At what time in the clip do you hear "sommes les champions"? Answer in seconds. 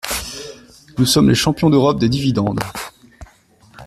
1.05-1.69